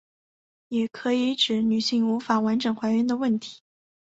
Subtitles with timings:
[0.69, 3.61] 也可以指女性无法完整怀孕的问题。